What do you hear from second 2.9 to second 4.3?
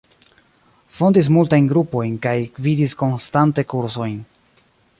konstante kursojn.